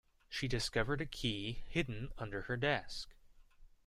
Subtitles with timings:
[0.31, 3.13] She discovered a key hidden under her desk.